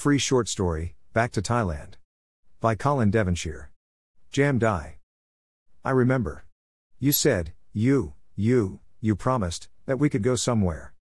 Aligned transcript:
Free 0.00 0.16
short 0.16 0.48
story, 0.48 0.94
Back 1.12 1.30
to 1.32 1.42
Thailand. 1.42 1.96
By 2.58 2.74
Colin 2.74 3.10
Devonshire. 3.10 3.70
Jam 4.32 4.58
Die. 4.58 4.96
I 5.84 5.90
remember. 5.90 6.46
You 6.98 7.12
said, 7.12 7.52
you, 7.74 8.14
you, 8.34 8.80
you 9.02 9.14
promised, 9.14 9.68
that 9.84 9.98
we 9.98 10.08
could 10.08 10.22
go 10.22 10.36
somewhere. 10.36 10.94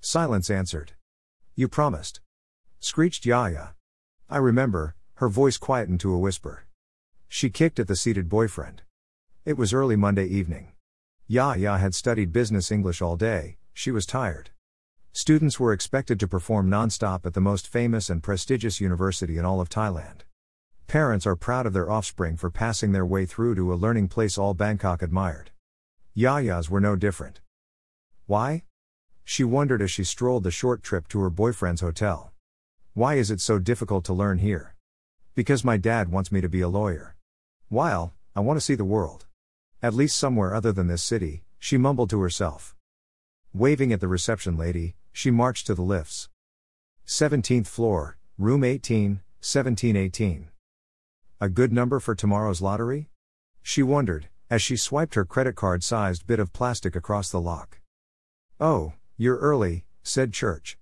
Silence 0.00 0.50
answered. 0.50 0.92
You 1.56 1.66
promised. 1.66 2.20
Screeched 2.78 3.26
Yaya. 3.26 3.70
I 4.30 4.36
remember, 4.36 4.94
her 5.14 5.28
voice 5.28 5.58
quietened 5.58 5.98
to 6.02 6.14
a 6.14 6.18
whisper. 6.20 6.66
She 7.26 7.50
kicked 7.50 7.80
at 7.80 7.88
the 7.88 7.96
seated 7.96 8.28
boyfriend. 8.28 8.82
It 9.44 9.58
was 9.58 9.74
early 9.74 9.96
Monday 9.96 10.26
evening. 10.26 10.70
Yaya 11.26 11.76
had 11.78 11.92
studied 11.92 12.32
business 12.32 12.70
English 12.70 13.02
all 13.02 13.16
day, 13.16 13.56
she 13.74 13.90
was 13.90 14.06
tired. 14.06 14.50
Students 15.14 15.60
were 15.60 15.74
expected 15.74 16.18
to 16.20 16.26
perform 16.26 16.70
non-stop 16.70 17.26
at 17.26 17.34
the 17.34 17.40
most 17.40 17.68
famous 17.68 18.08
and 18.08 18.22
prestigious 18.22 18.80
university 18.80 19.36
in 19.36 19.44
all 19.44 19.60
of 19.60 19.68
Thailand. 19.68 20.22
Parents 20.86 21.26
are 21.26 21.36
proud 21.36 21.66
of 21.66 21.74
their 21.74 21.90
offspring 21.90 22.34
for 22.38 22.50
passing 22.50 22.92
their 22.92 23.04
way 23.04 23.26
through 23.26 23.54
to 23.56 23.72
a 23.72 23.76
learning 23.76 24.08
place 24.08 24.38
all 24.38 24.54
Bangkok 24.54 25.02
admired. 25.02 25.50
Yaya's 26.16 26.70
were 26.70 26.80
no 26.80 26.96
different. 26.96 27.40
Why? 28.26 28.62
She 29.22 29.44
wondered 29.44 29.82
as 29.82 29.90
she 29.90 30.02
strolled 30.02 30.44
the 30.44 30.50
short 30.50 30.82
trip 30.82 31.08
to 31.08 31.20
her 31.20 31.30
boyfriend's 31.30 31.82
hotel. 31.82 32.32
Why 32.94 33.14
is 33.14 33.30
it 33.30 33.40
so 33.42 33.58
difficult 33.58 34.06
to 34.06 34.14
learn 34.14 34.38
here? 34.38 34.76
Because 35.34 35.62
my 35.62 35.76
dad 35.76 36.10
wants 36.10 36.32
me 36.32 36.40
to 36.40 36.48
be 36.48 36.62
a 36.62 36.68
lawyer. 36.68 37.16
While, 37.68 38.14
I 38.34 38.40
want 38.40 38.56
to 38.56 38.64
see 38.64 38.74
the 38.74 38.84
world. 38.84 39.26
At 39.82 39.94
least 39.94 40.16
somewhere 40.16 40.54
other 40.54 40.72
than 40.72 40.86
this 40.86 41.02
city, 41.02 41.44
she 41.58 41.76
mumbled 41.76 42.08
to 42.10 42.20
herself. 42.22 42.74
Waving 43.52 43.92
at 43.92 44.00
the 44.00 44.08
reception 44.08 44.56
lady, 44.56 44.96
she 45.12 45.30
marched 45.30 45.66
to 45.66 45.74
the 45.74 45.82
lifts. 45.82 46.28
17th 47.06 47.66
floor, 47.66 48.16
room 48.38 48.64
18, 48.64 49.20
1718. 49.40 50.48
A 51.40 51.48
good 51.48 51.72
number 51.72 52.00
for 52.00 52.14
tomorrow's 52.14 52.62
lottery? 52.62 53.08
She 53.62 53.82
wondered, 53.82 54.28
as 54.48 54.62
she 54.62 54.76
swiped 54.76 55.14
her 55.14 55.24
credit 55.24 55.54
card 55.54 55.82
sized 55.82 56.26
bit 56.26 56.38
of 56.38 56.52
plastic 56.52 56.96
across 56.96 57.30
the 57.30 57.40
lock. 57.40 57.80
Oh, 58.60 58.94
you're 59.16 59.38
early, 59.38 59.84
said 60.02 60.32
Church. 60.32 60.78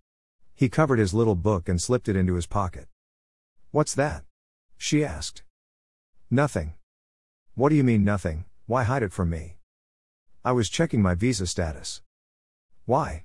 He 0.54 0.69
covered 0.69 0.98
his 0.98 1.14
little 1.14 1.34
book 1.34 1.69
and 1.69 1.80
slipped 1.80 2.08
it 2.08 2.16
into 2.16 2.34
his 2.34 2.47
pocket. 2.47 2.86
What's 3.70 3.94
that? 3.94 4.24
She 4.76 5.04
asked. 5.04 5.42
Nothing. 6.30 6.74
What 7.54 7.70
do 7.70 7.74
you 7.74 7.84
mean 7.84 8.04
nothing? 8.04 8.44
Why 8.66 8.84
hide 8.84 9.02
it 9.02 9.12
from 9.12 9.30
me? 9.30 9.56
I 10.44 10.52
was 10.52 10.69
checking 10.69 11.02
my 11.02 11.14
visa 11.14 11.47
status. 11.47 12.02
Why? 12.84 13.24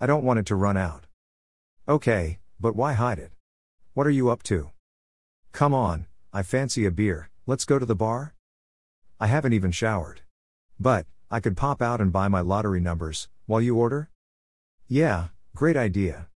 I 0.00 0.06
don't 0.06 0.24
want 0.24 0.38
it 0.38 0.46
to 0.46 0.54
run 0.54 0.78
out. 0.78 1.04
Okay, 1.86 2.38
but 2.58 2.74
why 2.74 2.94
hide 2.94 3.18
it? 3.18 3.32
What 3.92 4.06
are 4.06 4.16
you 4.18 4.30
up 4.30 4.42
to? 4.44 4.70
Come 5.52 5.74
on, 5.74 6.06
I 6.32 6.42
fancy 6.42 6.86
a 6.86 6.90
beer, 6.90 7.28
let's 7.46 7.66
go 7.66 7.78
to 7.78 7.84
the 7.84 7.94
bar? 7.94 8.34
I 9.18 9.26
haven't 9.26 9.52
even 9.52 9.72
showered. 9.72 10.22
But, 10.78 11.06
I 11.30 11.40
could 11.40 11.56
pop 11.56 11.82
out 11.82 12.00
and 12.00 12.10
buy 12.10 12.28
my 12.28 12.40
lottery 12.40 12.80
numbers, 12.80 13.28
while 13.44 13.60
you 13.60 13.76
order? 13.76 14.08
Yeah, 14.88 15.28
great 15.54 15.76
idea. 15.76 16.28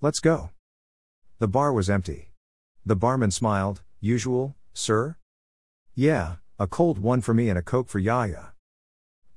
Let's 0.00 0.18
go. 0.18 0.50
The 1.38 1.48
bar 1.48 1.72
was 1.72 1.90
empty. 1.90 2.30
The 2.86 2.96
barman 2.96 3.30
smiled, 3.30 3.82
usual, 4.00 4.56
sir? 4.72 5.16
Yeah, 5.94 6.36
a 6.58 6.66
cold 6.66 6.98
one 6.98 7.20
for 7.20 7.34
me 7.34 7.50
and 7.50 7.58
a 7.58 7.62
coke 7.62 7.90
for 7.90 7.98
Yaya. 7.98 8.54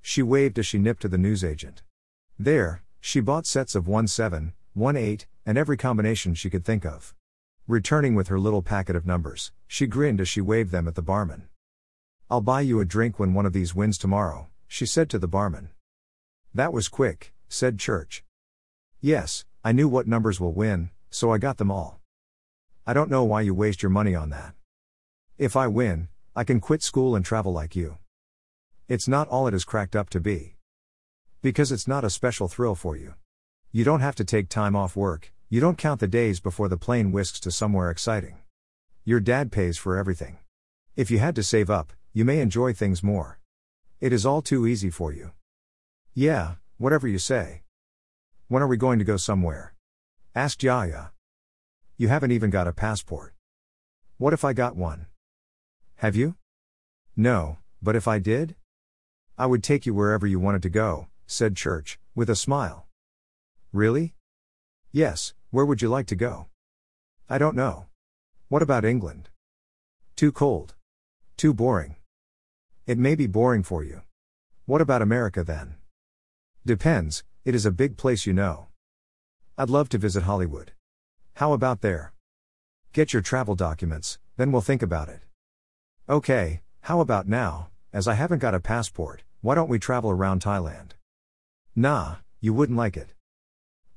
She 0.02 0.22
waved 0.22 0.58
as 0.60 0.66
she 0.66 0.78
nipped 0.78 1.02
to 1.02 1.10
the 1.10 1.18
newsagent. 1.18 1.84
There, 2.40 2.82
she 3.06 3.20
bought 3.20 3.46
sets 3.46 3.76
of 3.76 3.88
1 3.88 4.08
7, 4.08 4.52
1 4.74 4.96
8, 4.98 5.28
and 5.46 5.60
every 5.60 5.78
combination 5.78 6.34
she 6.34 6.50
could 6.50 6.66
think 6.66 6.84
of. 6.84 7.14
Returning 7.68 8.16
with 8.16 8.30
her 8.30 8.40
little 8.40 8.64
packet 8.64 8.96
of 8.96 9.06
numbers, 9.06 9.52
she 9.68 9.86
grinned 9.86 10.20
as 10.20 10.28
she 10.28 10.42
waved 10.42 10.72
them 10.72 10.88
at 10.88 10.96
the 10.96 11.04
barman. 11.04 11.48
I'll 12.32 12.42
buy 12.42 12.62
you 12.62 12.80
a 12.80 12.84
drink 12.84 13.20
when 13.20 13.36
one 13.36 13.46
of 13.46 13.54
these 13.54 13.76
wins 13.76 14.00
tomorrow, 14.00 14.48
she 14.68 14.88
said 14.88 15.08
to 15.12 15.20
the 15.20 15.28
barman. 15.28 15.70
That 16.52 16.74
was 16.74 16.88
quick, 16.88 17.32
said 17.48 17.78
Church. 17.78 18.24
Yes, 19.02 19.46
I 19.64 19.72
knew 19.72 19.88
what 19.88 20.08
numbers 20.08 20.40
will 20.40 20.54
win, 20.54 20.90
so 21.12 21.32
I 21.32 21.38
got 21.38 21.58
them 21.58 21.70
all. 21.70 22.00
I 22.88 22.94
don't 22.94 23.12
know 23.12 23.24
why 23.24 23.42
you 23.42 23.54
waste 23.54 23.84
your 23.84 23.92
money 23.92 24.16
on 24.16 24.32
that. 24.32 24.56
If 25.38 25.56
I 25.56 25.68
win, 25.68 26.08
I 26.36 26.44
can 26.44 26.60
quit 26.60 26.82
school 26.82 27.16
and 27.16 27.24
travel 27.24 27.54
like 27.54 27.76
you. 27.76 28.00
It's 28.88 29.08
not 29.08 29.28
all 29.28 29.46
it 29.46 29.54
is 29.54 29.64
cracked 29.64 29.96
up 29.96 30.10
to 30.10 30.20
be. 30.20 30.55
Because 31.46 31.72
it's 31.72 31.88
not 31.88 32.04
a 32.04 32.10
special 32.10 32.48
thrill 32.48 32.74
for 32.74 32.98
you. 32.98 33.14
You 33.72 33.84
don't 33.84 34.00
have 34.00 34.16
to 34.16 34.24
take 34.24 34.50
time 34.50 34.76
off 34.76 34.96
work, 34.96 35.32
you 35.48 35.62
don't 35.62 35.78
count 35.78 36.00
the 36.00 36.08
days 36.08 36.40
before 36.40 36.68
the 36.68 36.76
plane 36.76 37.12
whisks 37.12 37.40
to 37.42 37.52
somewhere 37.52 37.92
exciting. 37.92 38.38
Your 39.04 39.20
dad 39.20 39.52
pays 39.52 39.78
for 39.78 39.96
everything. 39.96 40.40
If 40.96 41.12
you 41.12 41.20
had 41.20 41.36
to 41.36 41.44
save 41.44 41.70
up, 41.70 41.94
you 42.14 42.26
may 42.26 42.40
enjoy 42.40 42.74
things 42.74 43.04
more. 43.04 43.40
It 44.02 44.12
is 44.12 44.26
all 44.26 44.42
too 44.42 44.66
easy 44.66 44.90
for 44.90 45.14
you. 45.14 45.34
Yeah, 46.16 46.56
whatever 46.80 47.08
you 47.08 47.20
say. 47.20 47.62
When 48.48 48.64
are 48.64 48.68
we 48.68 48.76
going 48.76 48.98
to 48.98 49.06
go 49.06 49.16
somewhere? 49.16 49.76
asked 50.34 50.64
Yaya. 50.64 51.12
You 51.96 52.08
haven't 52.08 52.32
even 52.32 52.50
got 52.50 52.68
a 52.68 52.74
passport. 52.74 53.36
What 54.18 54.34
if 54.34 54.44
I 54.44 54.54
got 54.54 54.76
one? 54.76 55.06
Have 55.98 56.16
you? 56.16 56.38
No, 57.16 57.60
but 57.84 57.96
if 57.96 58.08
I 58.08 58.18
did? 58.18 58.56
I 59.38 59.46
would 59.46 59.62
take 59.62 59.86
you 59.86 59.94
wherever 59.94 60.26
you 60.26 60.40
wanted 60.40 60.64
to 60.64 60.70
go, 60.70 61.08
said 61.28 61.56
Church, 61.56 62.00
with 62.14 62.30
a 62.30 62.36
smile. 62.36 62.88
Really? 63.74 64.14
Yes, 64.92 65.34
where 65.50 65.66
would 65.66 65.82
you 65.82 65.90
like 65.90 66.08
to 66.08 66.16
go? 66.16 66.48
I 67.30 67.38
don't 67.38 67.56
know. 67.56 67.88
What 68.48 68.62
about 68.62 68.86
England? 68.86 69.30
Too 70.16 70.32
cold. 70.32 70.76
Too 71.38 71.54
boring. 71.54 71.96
It 72.86 72.98
may 72.98 73.16
be 73.16 73.28
boring 73.28 73.64
for 73.64 73.84
you. 73.84 74.02
What 74.66 74.82
about 74.82 75.02
America 75.02 75.44
then? 75.44 75.76
Depends, 76.66 77.24
it 77.44 77.54
is 77.54 77.66
a 77.66 77.72
big 77.72 77.98
place, 77.98 78.26
you 78.26 78.34
know. 78.34 78.68
I'd 79.58 79.70
love 79.70 79.90
to 79.90 79.98
visit 79.98 80.24
Hollywood. 80.24 80.72
How 81.36 81.54
about 81.54 81.82
there? 81.82 82.14
Get 82.94 83.12
your 83.12 83.22
travel 83.22 83.56
documents, 83.56 84.20
then 84.38 84.52
we'll 84.52 84.62
think 84.62 84.82
about 84.82 85.10
it. 85.10 85.22
Okay, 86.08 86.62
how 86.82 87.00
about 87.02 87.28
now, 87.28 87.70
as 87.92 88.08
I 88.08 88.14
haven't 88.14 88.40
got 88.40 88.56
a 88.56 88.60
passport, 88.60 89.24
why 89.42 89.56
don't 89.56 89.70
we 89.70 89.80
travel 89.80 90.12
around 90.12 90.42
Thailand? 90.42 90.92
Nah, 91.78 92.16
you 92.40 92.54
wouldn't 92.54 92.78
like 92.78 92.96
it. 92.96 93.14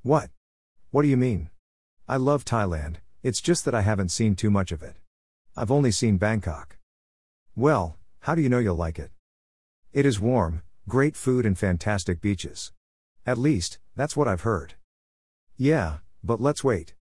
What? 0.02 0.30
What 0.90 1.02
do 1.02 1.08
you 1.08 1.16
mean? 1.16 1.50
I 2.08 2.16
love 2.16 2.44
Thailand, 2.44 2.96
it's 3.22 3.40
just 3.40 3.64
that 3.64 3.74
I 3.74 3.82
haven't 3.82 4.08
seen 4.08 4.34
too 4.34 4.50
much 4.50 4.72
of 4.72 4.82
it. 4.82 4.96
I've 5.56 5.70
only 5.70 5.92
seen 5.92 6.16
Bangkok. 6.16 6.76
Well, 7.54 7.96
how 8.20 8.34
do 8.34 8.42
you 8.42 8.48
know 8.48 8.58
you'll 8.58 8.74
like 8.74 8.98
it? 8.98 9.10
It 9.92 10.06
is 10.06 10.18
warm, 10.18 10.62
great 10.88 11.14
food, 11.14 11.46
and 11.46 11.56
fantastic 11.56 12.20
beaches. 12.20 12.72
At 13.24 13.38
least, 13.38 13.78
that's 13.94 14.16
what 14.16 14.26
I've 14.26 14.40
heard. 14.40 14.74
Yeah, 15.56 15.98
but 16.24 16.40
let's 16.40 16.64
wait. 16.64 16.94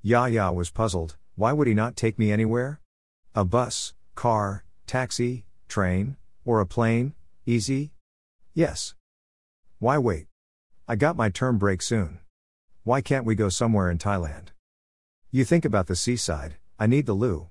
Yaya 0.00 0.52
was 0.52 0.70
puzzled, 0.70 1.16
why 1.34 1.52
would 1.52 1.66
he 1.66 1.74
not 1.74 1.96
take 1.96 2.18
me 2.18 2.32
anywhere? 2.32 2.80
A 3.34 3.44
bus, 3.44 3.92
car, 4.14 4.64
taxi, 4.86 5.44
train, 5.68 6.16
or 6.46 6.60
a 6.60 6.66
plane, 6.66 7.14
easy? 7.44 7.92
Yes. 8.54 8.94
Why 9.80 9.96
wait? 9.96 10.26
I 10.88 10.96
got 10.96 11.16
my 11.16 11.28
term 11.28 11.56
break 11.56 11.82
soon. 11.82 12.18
Why 12.82 13.00
can't 13.00 13.24
we 13.24 13.36
go 13.36 13.48
somewhere 13.48 13.88
in 13.88 13.98
Thailand? 13.98 14.48
You 15.30 15.44
think 15.44 15.64
about 15.64 15.86
the 15.86 15.94
seaside, 15.94 16.56
I 16.80 16.88
need 16.88 17.06
the 17.06 17.12
loo. 17.12 17.50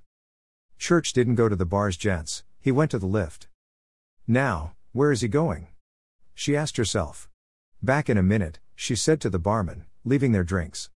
Church 0.77 1.13
didn't 1.13 1.35
go 1.35 1.47
to 1.47 1.55
the 1.55 1.66
bars, 1.66 1.95
gents, 1.95 2.43
he 2.59 2.69
went 2.69 2.91
to 2.91 2.99
the 2.99 3.05
lift. 3.05 3.47
Now, 4.27 4.73
where 4.91 5.13
is 5.13 5.21
he 5.21 5.29
going? 5.29 5.67
She 6.35 6.57
asked 6.57 6.75
herself. 6.75 7.29
Back 7.81 8.09
in 8.09 8.17
a 8.17 8.23
minute, 8.23 8.59
she 8.75 8.95
said 8.95 9.21
to 9.21 9.29
the 9.29 9.39
barman, 9.39 9.85
leaving 10.03 10.33
their 10.33 10.43
drinks. 10.43 10.89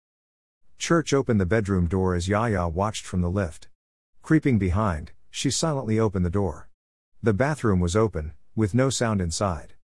Church 0.77 1.13
opened 1.13 1.39
the 1.39 1.45
bedroom 1.45 1.87
door 1.87 2.13
as 2.13 2.27
Yaya 2.27 2.67
watched 2.67 3.05
from 3.05 3.21
the 3.21 3.29
lift. 3.29 3.69
Creeping 4.21 4.59
behind, 4.59 5.13
she 5.29 5.49
silently 5.49 5.97
opened 5.97 6.25
the 6.25 6.29
door. 6.29 6.67
The 7.23 7.33
bathroom 7.33 7.79
was 7.79 7.95
open, 7.95 8.33
with 8.53 8.73
no 8.73 8.89
sound 8.89 9.21
inside. 9.21 9.75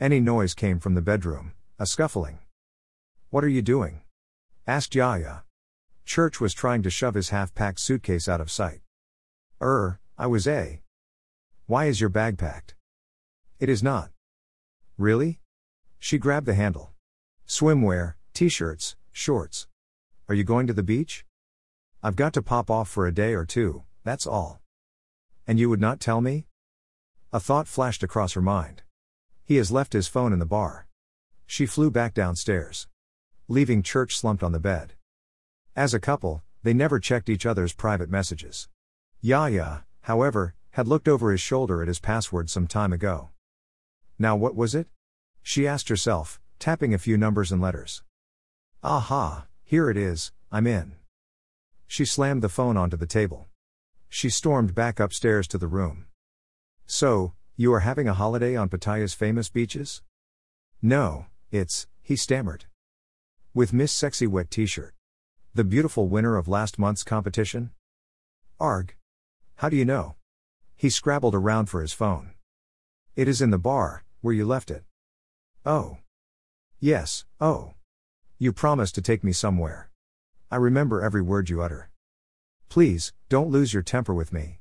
Any 0.00 0.18
noise 0.18 0.54
came 0.54 0.80
from 0.80 0.94
the 0.94 1.02
bedroom, 1.02 1.52
a 1.78 1.84
scuffling. 1.84 2.38
What 3.28 3.44
are 3.44 3.48
you 3.48 3.60
doing? 3.60 4.00
asked 4.66 4.94
Yaya. 4.94 5.42
Church 6.06 6.40
was 6.40 6.54
trying 6.54 6.82
to 6.84 6.88
shove 6.88 7.12
his 7.12 7.28
half 7.28 7.54
packed 7.54 7.80
suitcase 7.80 8.26
out 8.26 8.40
of 8.40 8.50
sight. 8.50 8.80
Er, 9.60 10.00
I 10.16 10.26
was 10.26 10.46
a. 10.48 10.80
Why 11.66 11.84
is 11.84 12.00
your 12.00 12.08
bag 12.08 12.38
packed? 12.38 12.74
It 13.58 13.68
is 13.68 13.82
not. 13.82 14.10
Really? 14.96 15.40
She 15.98 16.16
grabbed 16.16 16.46
the 16.46 16.54
handle. 16.54 16.94
Swimwear, 17.46 18.14
t 18.32 18.48
shirts, 18.48 18.96
shorts. 19.12 19.66
Are 20.30 20.34
you 20.34 20.44
going 20.44 20.66
to 20.66 20.72
the 20.72 20.82
beach? 20.82 21.26
I've 22.02 22.16
got 22.16 22.32
to 22.32 22.42
pop 22.42 22.70
off 22.70 22.88
for 22.88 23.06
a 23.06 23.12
day 23.12 23.34
or 23.34 23.44
two, 23.44 23.82
that's 24.02 24.26
all. 24.26 24.62
And 25.46 25.60
you 25.60 25.68
would 25.68 25.78
not 25.78 26.00
tell 26.00 26.22
me? 26.22 26.46
A 27.34 27.38
thought 27.38 27.68
flashed 27.68 28.02
across 28.02 28.32
her 28.32 28.40
mind. 28.40 28.82
He 29.50 29.56
has 29.56 29.72
left 29.72 29.94
his 29.94 30.06
phone 30.06 30.32
in 30.32 30.38
the 30.38 30.46
bar. 30.46 30.86
She 31.44 31.66
flew 31.66 31.90
back 31.90 32.14
downstairs. 32.14 32.86
Leaving 33.48 33.82
church 33.82 34.16
slumped 34.16 34.44
on 34.44 34.52
the 34.52 34.60
bed. 34.60 34.92
As 35.74 35.92
a 35.92 35.98
couple, 35.98 36.44
they 36.62 36.72
never 36.72 37.00
checked 37.00 37.28
each 37.28 37.44
other's 37.44 37.72
private 37.72 38.08
messages. 38.08 38.68
Yaya, 39.20 39.84
however, 40.02 40.54
had 40.70 40.86
looked 40.86 41.08
over 41.08 41.32
his 41.32 41.40
shoulder 41.40 41.82
at 41.82 41.88
his 41.88 41.98
password 41.98 42.48
some 42.48 42.68
time 42.68 42.92
ago. 42.92 43.30
Now 44.20 44.36
what 44.36 44.54
was 44.54 44.72
it? 44.72 44.86
She 45.42 45.66
asked 45.66 45.88
herself, 45.88 46.40
tapping 46.60 46.94
a 46.94 47.04
few 47.06 47.18
numbers 47.18 47.50
and 47.50 47.60
letters. 47.60 48.04
Aha, 48.84 49.48
here 49.64 49.90
it 49.90 49.96
is, 49.96 50.30
I'm 50.52 50.68
in. 50.68 50.92
She 51.88 52.04
slammed 52.04 52.42
the 52.42 52.48
phone 52.48 52.76
onto 52.76 52.96
the 52.96 53.04
table. 53.04 53.48
She 54.08 54.30
stormed 54.30 54.76
back 54.76 55.00
upstairs 55.00 55.48
to 55.48 55.58
the 55.58 55.66
room. 55.66 56.06
So, 56.86 57.32
you 57.60 57.74
are 57.74 57.80
having 57.80 58.08
a 58.08 58.14
holiday 58.14 58.56
on 58.56 58.70
Pattaya's 58.70 59.12
famous 59.12 59.50
beaches? 59.50 60.00
No, 60.80 61.26
it's, 61.50 61.86
he 62.00 62.16
stammered. 62.16 62.64
With 63.52 63.74
Miss 63.74 63.92
Sexy 63.92 64.26
Wet 64.26 64.50
t 64.50 64.64
shirt. 64.64 64.94
The 65.54 65.62
beautiful 65.62 66.08
winner 66.08 66.38
of 66.38 66.48
last 66.48 66.78
month's 66.78 67.04
competition? 67.04 67.72
Arg. 68.58 68.94
How 69.56 69.68
do 69.68 69.76
you 69.76 69.84
know? 69.84 70.14
He 70.74 70.88
scrabbled 70.88 71.34
around 71.34 71.66
for 71.66 71.82
his 71.82 71.92
phone. 71.92 72.30
It 73.14 73.28
is 73.28 73.42
in 73.42 73.50
the 73.50 73.58
bar, 73.58 74.04
where 74.22 74.32
you 74.32 74.46
left 74.46 74.70
it. 74.70 74.84
Oh. 75.66 75.98
Yes, 76.78 77.26
oh. 77.42 77.74
You 78.38 78.54
promised 78.54 78.94
to 78.94 79.02
take 79.02 79.22
me 79.22 79.32
somewhere. 79.32 79.90
I 80.50 80.56
remember 80.56 81.02
every 81.02 81.20
word 81.20 81.50
you 81.50 81.60
utter. 81.60 81.90
Please, 82.70 83.12
don't 83.28 83.50
lose 83.50 83.74
your 83.74 83.82
temper 83.82 84.14
with 84.14 84.32
me. 84.32 84.60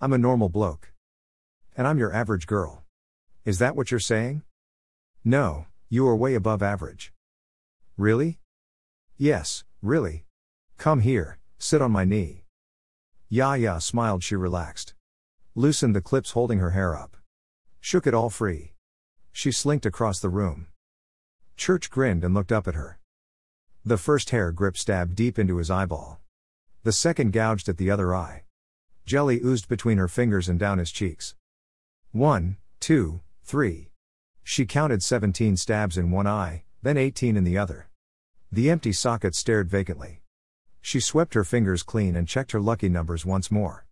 I'm 0.00 0.14
a 0.14 0.16
normal 0.16 0.48
bloke. 0.48 0.90
And 1.80 1.88
I'm 1.88 1.96
your 1.96 2.12
average 2.12 2.46
girl. 2.46 2.84
Is 3.46 3.58
that 3.58 3.74
what 3.74 3.90
you're 3.90 4.00
saying? 4.00 4.42
No, 5.24 5.64
you 5.88 6.06
are 6.08 6.14
way 6.14 6.34
above 6.34 6.62
average. 6.62 7.10
Really? 7.96 8.38
Yes, 9.16 9.64
really. 9.80 10.26
Come 10.76 11.00
here, 11.00 11.38
sit 11.58 11.80
on 11.80 11.90
my 11.90 12.04
knee. 12.04 12.44
Ya 13.30 13.54
Ya 13.54 13.78
smiled, 13.78 14.22
she 14.22 14.36
relaxed. 14.36 14.92
Loosened 15.54 15.96
the 15.96 16.02
clips 16.02 16.32
holding 16.32 16.58
her 16.58 16.72
hair 16.72 16.94
up. 16.94 17.16
Shook 17.80 18.06
it 18.06 18.12
all 18.12 18.28
free. 18.28 18.74
She 19.32 19.50
slinked 19.50 19.86
across 19.86 20.20
the 20.20 20.28
room. 20.28 20.66
Church 21.56 21.88
grinned 21.88 22.24
and 22.24 22.34
looked 22.34 22.52
up 22.52 22.68
at 22.68 22.74
her. 22.74 22.98
The 23.86 23.96
first 23.96 24.28
hair 24.28 24.52
grip 24.52 24.76
stabbed 24.76 25.14
deep 25.16 25.38
into 25.38 25.56
his 25.56 25.70
eyeball. 25.70 26.20
The 26.82 26.92
second 26.92 27.32
gouged 27.32 27.70
at 27.70 27.78
the 27.78 27.90
other 27.90 28.14
eye. 28.14 28.44
Jelly 29.06 29.40
oozed 29.42 29.66
between 29.66 29.96
her 29.96 30.08
fingers 30.08 30.46
and 30.46 30.58
down 30.58 30.76
his 30.76 30.92
cheeks. 30.92 31.36
One, 32.12 32.56
two, 32.80 33.20
three. 33.44 33.90
She 34.42 34.66
counted 34.66 35.00
17 35.00 35.56
stabs 35.56 35.96
in 35.96 36.10
one 36.10 36.26
eye, 36.26 36.64
then 36.82 36.96
18 36.96 37.36
in 37.36 37.44
the 37.44 37.56
other. 37.56 37.88
The 38.50 38.68
empty 38.68 38.92
socket 38.92 39.36
stared 39.36 39.70
vacantly. 39.70 40.20
She 40.80 40.98
swept 40.98 41.34
her 41.34 41.44
fingers 41.44 41.84
clean 41.84 42.16
and 42.16 42.26
checked 42.26 42.50
her 42.50 42.60
lucky 42.60 42.88
numbers 42.88 43.24
once 43.24 43.48
more. 43.48 43.86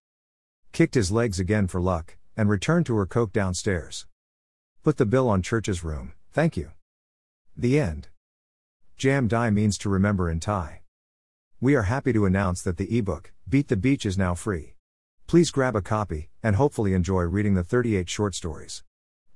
Kicked 0.73 0.97
his 0.97 1.13
legs 1.13 1.39
again 1.39 1.69
for 1.69 1.81
luck, 1.81 2.17
and 2.37 2.49
returned 2.49 2.87
to 2.87 2.97
her 2.97 3.07
coke 3.07 3.33
downstairs. 3.33 4.09
Put 4.83 4.97
the 4.97 5.07
bill 5.07 5.29
on 5.29 5.41
Church's 5.41 5.85
room, 5.85 6.13
thank 6.33 6.57
you. 6.57 6.73
The 7.57 7.79
end. 7.79 8.09
Jam 8.97 9.29
Die 9.29 9.51
means 9.51 9.79
to 9.79 9.89
remember 9.89 10.29
in 10.29 10.41
Thai. 10.41 10.83
We 11.61 11.77
are 11.77 11.83
happy 11.83 12.13
to 12.15 12.27
announce 12.27 12.63
that 12.63 12.79
the 12.79 12.99
ebook, 12.99 13.33
Beat 13.49 13.69
the 13.69 13.77
Beach, 13.77 14.05
is 14.05 14.19
now 14.19 14.35
free. 14.35 14.75
Please 15.29 15.51
grab 15.51 15.77
a 15.77 15.83
copy, 15.83 16.31
and 16.43 16.57
hopefully 16.57 16.95
enjoy 16.95 17.23
reading 17.23 17.55
the 17.55 17.63
38 17.63 18.09
short 18.09 18.35
stories 18.35 18.83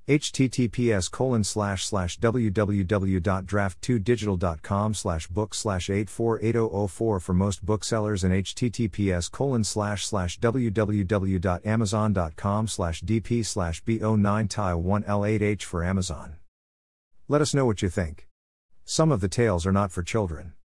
https 0.08 1.10
colon 1.10 1.44
slash 1.44 1.86
slash 1.86 2.18
www.draft2digital.com 2.18 4.94
slash 4.94 5.28
book 5.28 5.54
slash 5.54 5.88
848004 5.88 7.20
for 7.20 7.32
most 7.32 7.64
booksellers 7.64 8.24
and 8.24 8.34
https 8.34 9.30
colon 9.30 9.62
slash 9.62 10.04
slash 10.04 10.40
www.amazon.com 10.40 12.68
slash 12.68 13.00
dp 13.02 13.46
slash 13.46 13.84
bo9 13.84 14.50
tile 14.50 14.82
1 14.82 15.02
l8h 15.04 15.62
for 15.62 15.84
Amazon. 15.84 16.34
Let 17.28 17.40
us 17.40 17.54
know 17.54 17.64
what 17.64 17.80
you 17.80 17.88
think. 17.88 18.26
Some 18.84 19.12
of 19.12 19.20
the 19.20 19.28
tales 19.28 19.64
are 19.64 19.72
not 19.72 19.92
for 19.92 20.02
children. 20.02 20.54